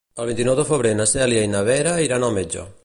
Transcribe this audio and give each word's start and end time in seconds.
El 0.21 0.29
vint-i-nou 0.29 0.55
de 0.59 0.65
febrer 0.69 0.95
na 1.01 1.07
Cèlia 1.13 1.45
i 1.47 1.51
na 1.53 1.63
Vera 1.69 1.97
aniran 1.99 2.29
al 2.31 2.39
metge. 2.43 2.69